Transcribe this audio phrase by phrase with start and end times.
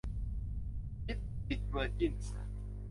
[1.07, 1.15] บริ
[1.47, 2.33] ติชเวอร์จินส์